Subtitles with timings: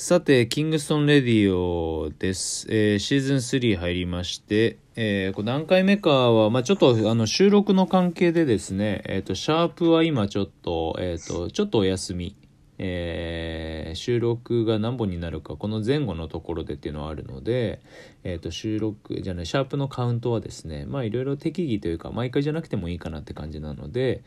[0.00, 2.68] さて、キングストンレディオです。
[2.70, 12.36] えーシーズン3入りまして、えーこれ何回目かは、まあちょっとあの収録の関係でですね、えっ、と、シャープは今ちょっと、えっ、と、ちょっとお休み。
[12.78, 17.80] えー収録が何本になるかこの前後のところでっていうのはあるので、
[18.22, 24.22] えー、と収録じゃないシャープのカウントはですねまあいろいろ適宜というか毎回じゃなくてもいいかなって感じなので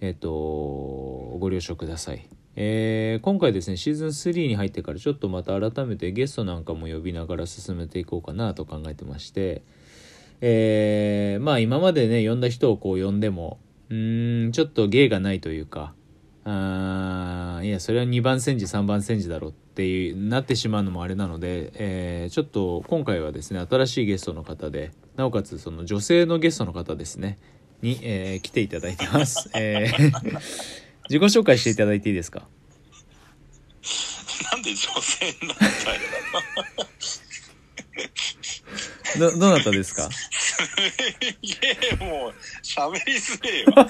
[0.00, 2.28] えっ、とご了承ください。
[2.56, 9.62] えー今回ですねシーズン3に入ってからちょっとまた改めてゲストなんかも呼びながら進めていこうかなと考えてまして
[10.40, 13.58] えーまあ今までね呼んだ人をこう呼んでも
[13.90, 15.94] うんちょっと芸がないというか
[16.44, 27.38] あいやそれは2番煎じ3番煎じだろっていうなってしまうのもあれなので、えーちょっと今回はですね新しいゲストの方でなおかつその女性のゲストの方ですね
[27.82, 32.42] に、えー来ていただいてます、えー自己紹介していただいていいですか？
[34.52, 35.64] なんで女性になんだ
[39.18, 40.08] どどなたですか？
[41.42, 41.56] いや
[41.98, 43.86] もう喋りづれえわ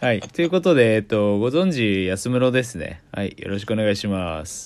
[0.00, 3.02] はいということで、えっと、ご存知安室ですね。
[3.12, 4.64] はいよろしくお願いします。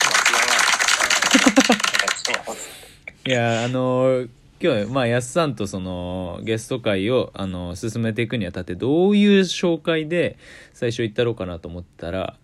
[3.27, 4.27] いやあの
[4.63, 10.37] 今日まあやすさんとそのゲスト会をあの進めていくにあたってどういう紹介で
[10.75, 12.37] 最初言ったろうかなと思ったら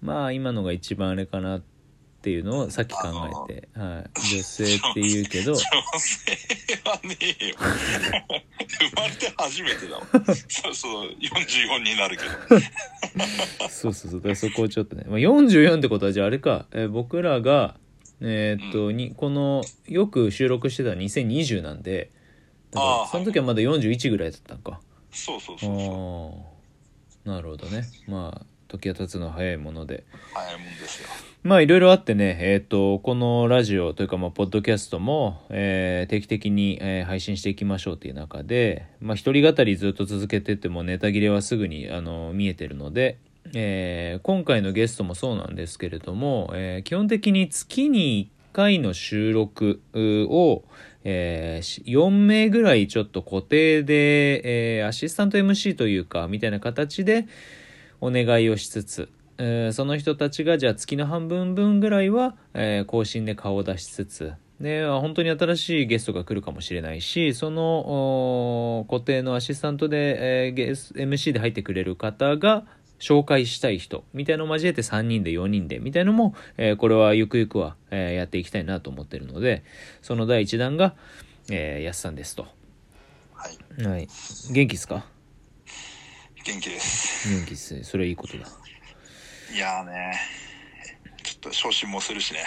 [0.00, 1.62] まあ今のが一番あれかなっ
[2.22, 3.08] ていうのをさっき考
[3.48, 5.68] えて、はい、女性って言うけど女性
[6.84, 7.56] はねえよ。
[7.58, 10.08] 生まれて初めてだもん
[10.48, 12.60] そうそう44になるけど。
[13.68, 17.76] そうそうそうだからそこをちょっとね、まあ、44ってことはじゃああれか、えー僕らが
[18.20, 22.10] えーっと、にこのよく収録してた2020なんで
[22.70, 24.80] だからあーその時はまだ41ぐらいだったのか。
[25.10, 26.42] そうそうそうそ
[27.26, 27.30] う。
[27.30, 27.84] ああなるほどね。
[28.06, 30.04] まあ時が経つのは早いもので。
[30.32, 31.08] 早いもんですよ。
[31.42, 43.18] まあいろいろあってねえっ、とこのラジオというかまあポッドキャストも、えー定期的に、えー配信していきましょうっていう中でまあ一人語りずっと続けてってもネタ切れはすぐにあの見えてるので、
[43.54, 50.64] えー今回のゲストもそうなんですけれども、えー基本的に月に1回の収録を、
[51.04, 57.26] えー4名ぐらいちょっと固定で、えーアシスタント MC というかみたいな形で
[58.00, 59.08] お願いをしつつ、
[59.38, 72.64] えーその人たちがじゃあ月の半分分ぐらいは、えー更新で顔を出しつつで本当に新しいゲストが来るかもしれないしその固定のアシスタントで、えー MC で入ってくれる方が
[72.98, 79.64] 紹介したい人みたいのを交えて3人で4人でみたいのも、えーこれはゆくゆくは、えーやっていきたいなと思ってるので
[80.02, 80.94] その第1弾が、
[81.50, 82.46] えー、やすさんですと。
[83.34, 83.48] は
[83.80, 84.08] いはい、
[84.50, 85.04] 元気ですか？
[86.44, 88.46] 元気です元気ですねそれはいいことだ。
[89.54, 90.14] いやーね
[91.22, 92.40] ちょっと昇進もするしね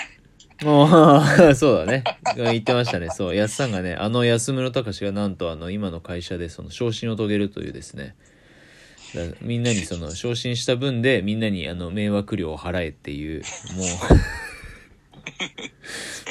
[0.66, 2.04] ああ、そうだね。
[2.36, 3.10] 言ってましたね。
[3.12, 3.36] そう。
[3.36, 8.14] 安さんがね、あの安室隆がなんとあの今の会社でその昇進を遂げるというですね。
[9.42, 13.42] みんなにその昇進した分でみんなにあの迷惑料を払えっていう、
[13.76, 13.84] も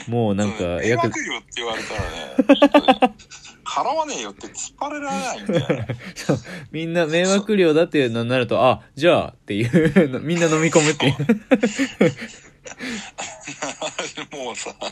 [0.06, 3.15] う、 もうなんか迷約、惑料って言われたらね
[3.65, 5.87] 払わねえよって突っ張れられないんだよね
[6.72, 11.15] みんな迷惑料だっていうのになると、あ、じゃあっていう、みんな飲み込むっていう。
[14.37, 14.75] もうさ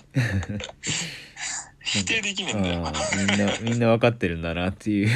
[1.81, 2.93] 否定できねえんだよ。
[3.17, 5.09] みんなみんな分かってるんだなっていう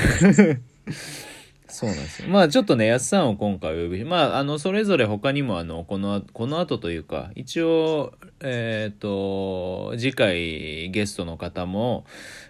[1.71, 2.29] そうなんですよ。
[2.29, 12.05] まあちょっとねやすさんを今回お呼びまああのそれぞれ他にもあのこのこの後というか一応えっ、と次回ゲストの方も、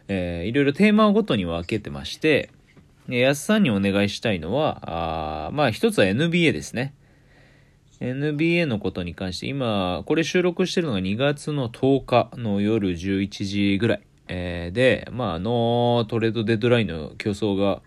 [0.08, 2.50] えーいろいろテーマごとに分けてまして
[3.08, 6.94] でやすさんにお願いしたいのはあまあ一つは NBA ですね。
[8.00, 17.82] NBA のことに関して今これ収録してるのが2月の10日の夜11時ぐらい、えーでまああのトレードデッドラインの競争が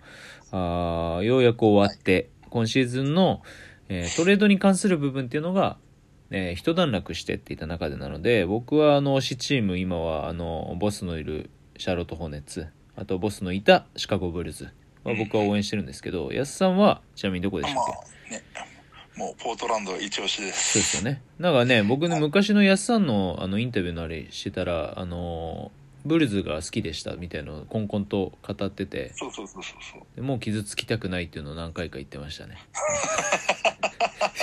[0.56, 3.42] あーようやく終わって今シーズンの、
[3.90, 5.78] えートレードに関する部分っていうのが、
[6.30, 14.70] えー一段落してっていった中でなので僕はあの推しチーム今はあのボスのいるシャーロット・ホーネッツあとボスのいたシカゴ・ブルーズ
[15.04, 17.86] は僕は応援してるんですけど、安さんはちなみにどこでしたまっ
[18.30, 18.44] け、あね
[19.16, 21.22] もうポートランド一押しでそうすですよね。
[21.38, 30.02] なんかね、僕ね、昔のやすさんのあのインタビューのあれしてたら、あのー、ブルズが好きでしたみたいなのをコンコンと語ってて、そうそうそうそうそう。
[30.16, 32.58] でもう傷つきたくないっていうのを何回か言ってましたね。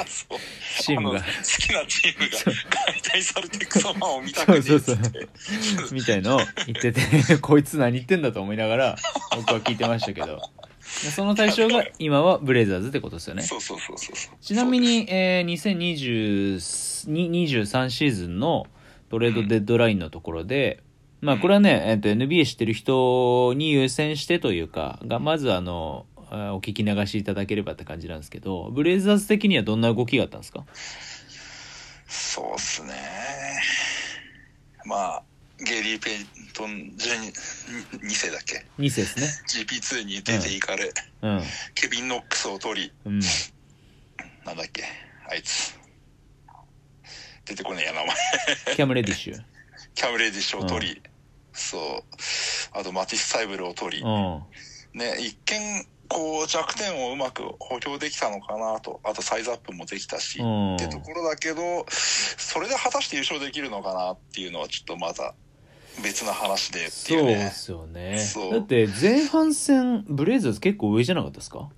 [0.06, 0.38] そう。
[0.82, 1.18] チームが。
[1.18, 2.36] あの好きなチームが
[2.86, 4.62] 解体されていく様を見たくて。
[4.62, 5.94] そうそうそう。
[5.94, 7.02] みたいのを言ってて、
[7.38, 8.96] こいつ何言ってんだと思いながら、
[9.36, 10.40] 僕は聞いてましたけど。
[11.04, 13.42] でその対象が今はブレイザーズってことですよね。
[13.42, 14.34] そうそうそうそうそう。
[14.40, 18.66] ちなみに、えー、2023に23シーズンの
[19.08, 20.82] トレードデッドラインのところで、
[21.20, 30.64] まあこれはね、えっと、NBA 知ってる人に優先してというか、がまずあの、あお聞き流しいただければって感じなんですけど、ブレイザーズ的にはどんな動きがあったんですか？
[32.08, 32.94] そうっすね。
[34.86, 35.22] まあ、
[35.62, 36.14] ゲイリー・ペイ
[36.54, 39.26] トン12 2世だっけ ?2 世ですね。
[39.64, 40.90] ?GP2 に出ていかれ、
[41.22, 41.42] うん。
[41.74, 43.20] ケビン・ノックスを取り、うん。
[44.46, 44.84] なんだっけ？
[45.30, 45.78] あいつ。
[47.44, 48.16] 出てこねえや、名前。
[48.76, 49.42] キャム・レディッシュ。
[49.94, 51.02] キャム・レディッシュを取り、
[51.52, 52.78] そう。
[52.78, 54.42] あと、マティス・サイブルを取り、うん。
[54.92, 65.34] ね、一見、こう、弱点をうまく補強できたのかなと、あとサイズアップもできたし、うんってところだけど、それで果たして優勝できるのかなっていうのはちょっとまた
[66.02, 67.34] 別な話でってそいううね。
[67.36, 71.68] ですよねそうだって前半戦ブレイザーズ結構上じゃなかったですか？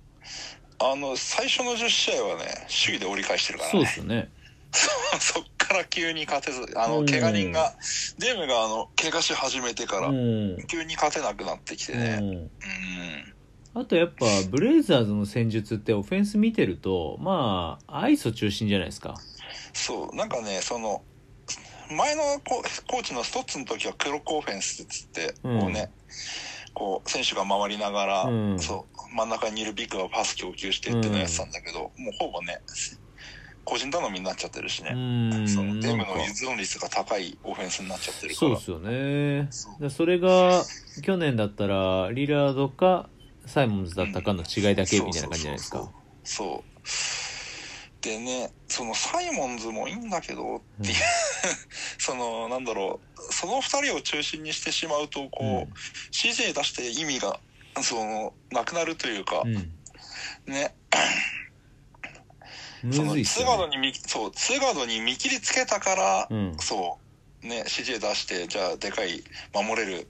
[0.79, 2.45] あの、最初の10試合はね、
[2.83, 3.79] 首位で折り返してるからね。
[3.79, 4.31] そうですよね
[5.19, 7.05] そっから急に勝てず、あの、うん。
[7.05, 7.73] 怪我人が、
[8.17, 12.19] デームがあの、怪我し始めてからう、ん、急に勝てなくなってきてね。
[12.21, 13.33] うん、うん。
[13.75, 19.15] あとやっぱブレイザーズの戦術ってオフェンス見てるとまあアイソ中心じゃないですか。
[19.73, 21.03] そう、なんかね、その、
[21.89, 25.59] 前のココーチのストッツの時はクロックオフェンスっつって、うん。
[25.59, 25.91] こうね、
[26.73, 28.59] こう、選手が回りながら、うん。
[28.59, 32.59] そう、真ん中にいるビッグがパス供給してってのをやってたんだけど、もうほぼね、
[33.65, 35.43] 個人頼みになっちゃってるしうね。
[35.43, 35.47] ん。
[35.47, 38.47] その、デームの依存率が高いオフェンスになっちゃってるから。
[38.47, 39.47] そうですよね。
[39.51, 40.63] そそれが
[41.01, 43.09] 去年だったらリラードか
[43.45, 45.89] サイモンズだったかの違いだけみたいな感じじゃないですか。
[46.23, 50.95] そうでねそのサイモンズもいいんだけどっていう、
[51.97, 53.33] そのなんだろう。
[53.33, 55.73] その二人を中心にしてしまうとこう、うん。
[56.11, 57.39] CJ 出して意味が
[57.81, 59.53] そのなくなるというか、うん。
[59.53, 60.75] ね。
[60.91, 61.42] む
[62.91, 66.55] そのずいっすツーガードよねに見そうツーガードに見切りつけたから、うん。
[66.59, 66.99] そ
[67.43, 70.07] うね CJ 出してじゃあでかい守れる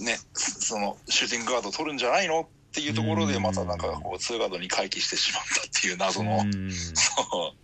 [0.00, 3.42] ねそのシューティングガード取るんじゃないのっていうところでうん。
[3.42, 6.70] またなんかこうツーガードに回帰してしまったっていう謎の、うん。
[6.70, 7.56] そう。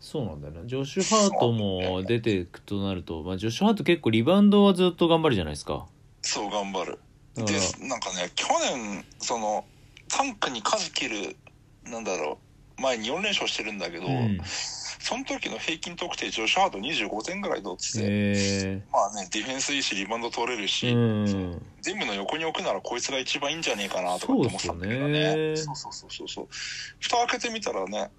[0.00, 5.86] そうなんだよなジョシュ・ハートも出ていくとなると、まあ、ジョシュ・ハート結構リバウンドはずっと頑張るじゃないですか。
[6.20, 6.98] そう頑張る。
[7.34, 7.52] だで
[7.88, 8.46] なんかね去
[8.76, 9.64] 年その
[10.08, 11.36] タンクに舵切る
[11.84, 14.40] なんだろう前に4連勝してるんだけど、うん。
[14.44, 21.62] その時の平均得点ジョシュ・ハート25点ぐらい取ってて、えまあねディフェンスいいしリバウンド取れるし、ー、うん。
[21.80, 25.56] 全部の横に置くならこいつが一番いいんじゃねえかなとかって思ってたんだけどね。
[25.56, 26.48] そそうそうそうそう。
[27.00, 28.10] 蓋開けてみたらね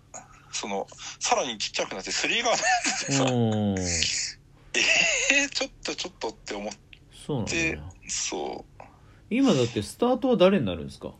[0.51, 0.85] その
[1.19, 3.75] さらにちっちゃくなってスリーガードやっててさ、うん。
[4.75, 7.79] えー、ちょっとちょっとって思ってよ。
[8.07, 8.83] そう。
[9.29, 11.13] 今だってスタートは誰になるんですか？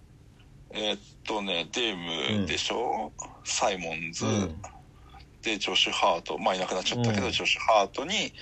[0.74, 3.12] えーっとねデームでしょ、
[3.44, 4.56] サイモンズ、うん。
[5.42, 6.38] でジョシュ・ハート。
[6.38, 7.32] まあいなくなっちゃったけど、うん。
[7.32, 8.34] ジョシュ・ハートに、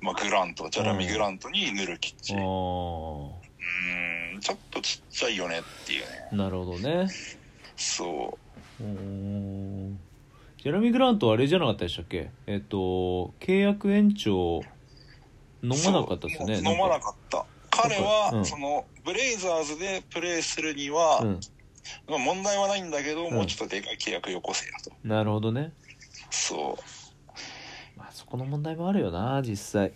[0.00, 0.68] まあ、グラント。
[0.70, 2.40] ジャラミ・グラントにヌルキッチ、あう
[4.36, 4.40] ん。
[4.40, 6.28] ちょっとちっちゃいよねっていうね。
[6.32, 7.08] なるほどね。
[7.76, 8.38] そ
[8.80, 8.82] う。
[8.82, 12.30] ジェラミー・グラントはあれじゃなかったでしたっけ？
[12.46, 14.62] えっと契約延長
[15.62, 17.44] 飲まなかったですよね飲まなかった。
[17.70, 18.44] 彼は、うん。
[18.44, 21.28] そのブレイザーズでプレーするには、うん。
[21.32, 21.40] まあ
[22.06, 23.34] 問題はないんだけど、ん。
[23.34, 24.90] もうちょっとでかい契約よこせやと。
[25.04, 25.72] なるほどね。
[26.30, 27.98] そう。
[27.98, 29.92] まあそこの問題もあるよな実際。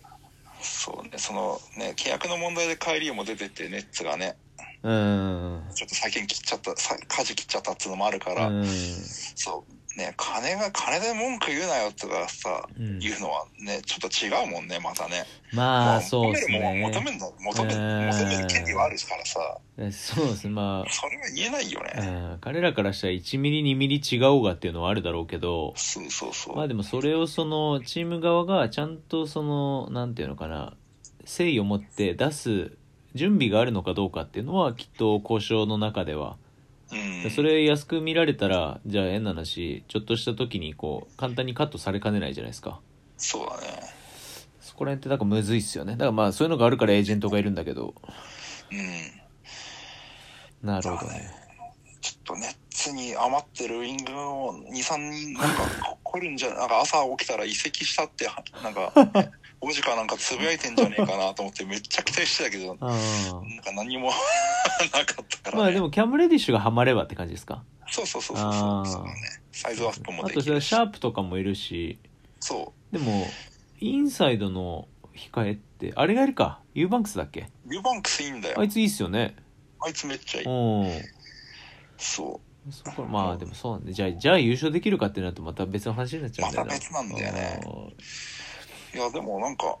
[0.61, 4.37] そうねそのね契約の問題で帰りも出てってネッツがね
[4.81, 5.63] うん。
[5.73, 8.65] ちょっと先に切っちゃったさ舵切っちゃったっていうのもあるから、うん。
[8.65, 12.99] そうね金が金で文句言うなよとかさ、うん。
[12.99, 15.25] 言うのはねちょっと違うもんねまたね。
[15.53, 18.07] まあそうです求めるもんね求めるの求めうん。
[18.07, 19.57] 求める権利はあるからさ。
[19.77, 20.47] えそうです。
[20.47, 25.73] ねまそれは言えないよね、ん、彼らからしたら1ミリ2ミリ違おうがっていうのはあるだろうけど。
[25.75, 30.75] そうそうそう、まあでもそれをそのチーム側がちゃんとそのなんていうのかな
[31.23, 32.77] 誠意を持って出す
[33.15, 36.37] 準備があるのかどうかっていうのはきっと交渉の中では
[37.23, 42.79] うん、それ安く見られたらじゃあ変な話ちょっとした時にこう簡単にカットされかねないじゃないですか。
[43.17, 44.03] そうだね。
[44.59, 45.93] そこら辺ってなんかむずいっすよね。
[45.93, 47.93] だからまあそういうのがあるからエージェントがいるんだけど。
[48.71, 48.75] う
[50.65, 50.67] ん。
[50.67, 51.31] なるほどね。
[52.01, 58.91] ちょっとネッツに余ってるウィングを23人なんか 来るんじゃなんか朝起きたら移籍したってはなんか
[59.65, 62.99] 王子かなんかつぶやいてんじゃねえかなと思ってめっちゃ期待してたけどあなん
[63.63, 64.09] か何も
[64.93, 67.63] なかったから、ね、あまあでもキャム・レディッシュがハマればって感じですか？
[67.89, 69.13] そうそうそうそうそうそうね。
[69.51, 70.67] サイズアップもあとできるし。
[70.67, 71.99] シャープとかもいるし。
[72.39, 73.25] そでも
[73.79, 76.59] インサイドの控えってあれがいるか。
[76.73, 77.47] ユーバンクスだっけ？
[77.67, 78.59] うユーバンクスいいんだよ。
[78.59, 79.35] あいついいっすよね。
[79.79, 80.45] あいつめっちゃいい。
[80.47, 80.49] う
[80.87, 81.01] ん
[81.97, 82.41] そ
[82.71, 86.71] そこまあでもそうなんでじゃあじゃあ優勝できるかってなるとまた別の話になっちゃうんだよな。
[86.73, 87.61] また別なんだよね
[88.93, 89.77] いやでもなんか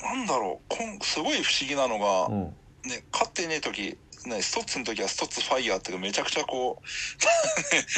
[0.00, 2.54] なんだろうこんすごい不思議なのが、うん。
[2.84, 3.96] ね勝ってねえ時
[4.26, 6.82] ねストッツの時はストッツファイヤーっていうかめちゃくちゃこ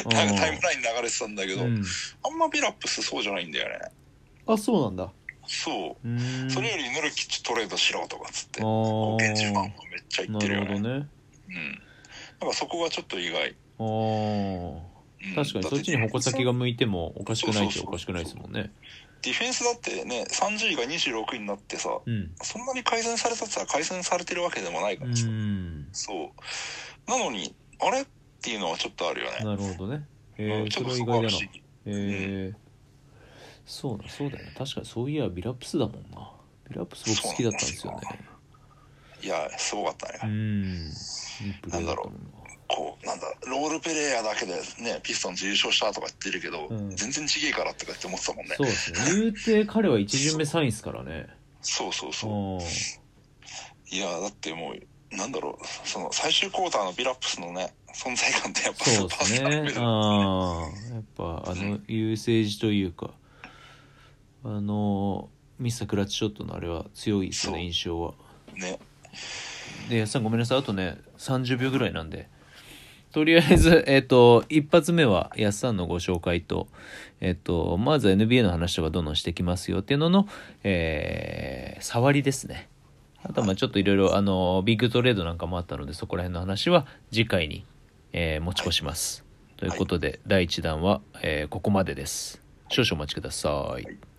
[0.05, 1.85] う なんかタイムライン流れてたんだけど、うん。
[2.23, 3.91] あんまビラップスそうじゃないんだよね。
[4.47, 5.11] あそうなんだ。
[5.47, 6.51] そう。
[6.51, 10.67] それよりヌルキッチトレードしろとかっつって現地ファンはーめっちゃ言っなてるよね。
[10.67, 11.09] るほどね。
[11.49, 11.83] うん。
[12.41, 14.95] なんかそこがちょっと意外、あー。
[15.29, 15.35] うん。
[15.35, 18.71] 確かにそっちに矛先が向いてもおかしくないっちゃおかしくないですもんね
[19.25, 22.31] ディフェンスだってね30位が26位になってさうん。
[22.43, 25.89] そんなに改善されたって言ったら改善されてるわけでもないかうらさ、ん。
[25.93, 27.11] そう。
[27.11, 28.03] なのにあれ？
[28.03, 28.07] っ
[28.43, 29.39] ていうのはちょっとあるよね。
[29.43, 30.07] なるほどね。
[30.37, 31.23] えうんー、そちょっとそれは意外だな。
[31.23, 31.63] こは不思議。
[31.87, 32.55] えー、
[33.65, 34.55] そうだそうだよね。
[34.57, 36.31] 確かにそういやビラップスだもんな。
[36.69, 38.01] ビラップス僕好きだったんですよね。
[39.23, 40.93] いやすごかったね、うん。
[41.47, 42.21] いいプレーだったもんな。
[42.69, 46.91] こうなんだロールプレイヤーだけでねピストンズ優勝したとか言ってるけど、うん。
[46.97, 48.55] 全然ちげえからとかって思ってたもんね。
[48.57, 48.99] そうですね。
[49.07, 51.29] 言うて彼は一巡目3位ですからね。
[51.61, 52.31] そうそううそう。
[52.59, 52.61] ん。
[53.97, 55.89] いやだってもうなんだろう。
[55.89, 59.71] その最終クォーターのビラップスのね存在感ってやっぱスそうですーパースターレベね。
[59.75, 63.11] ルああやっぱあの優勢時というか
[64.45, 68.15] あのミスタークラッチショットのあれは強いですよね印象は。
[68.57, 68.79] ね。
[69.89, 70.59] でやっさんごめんなさい。
[70.59, 72.29] あとね30秒ぐらいなんで
[73.15, 76.67] とりあえず、えっ、と、一発目は、やっさんのご紹介と、
[77.21, 80.27] えっ、と、まずは NBA の話とかどんどんしてきますよっていうのの、
[80.65, 82.69] えー、触りですね。
[83.23, 87.65] あとはまあちょっといろいろ、あの、ビッグトレードなんかもあったので、そこら辺の話は次回に、
[88.13, 89.25] えー持ち越します。
[89.59, 92.43] ということで、第1弾は、えーここまでです。
[92.69, 93.85] 少々お待ちください。
[93.85, 94.14] はい